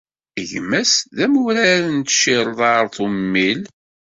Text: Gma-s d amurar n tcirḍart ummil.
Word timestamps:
Gma-s 0.49 0.93
d 1.15 1.17
amurar 1.25 1.81
n 1.95 1.97
tcirḍart 2.01 2.95
ummil. 3.05 3.61